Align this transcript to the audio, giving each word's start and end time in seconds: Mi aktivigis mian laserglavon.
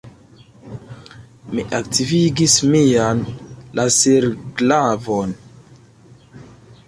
Mi 1.57 1.65
aktivigis 1.79 2.55
mian 2.71 3.21
laserglavon. 3.81 5.35